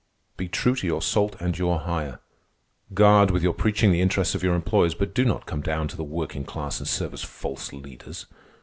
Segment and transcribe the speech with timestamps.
[0.35, 2.21] Be true to your salt and your hire;
[2.91, 5.95] guard, with your preaching, the interests of your employers; but do not come down to
[5.95, 8.25] the working class and serve as false leaders.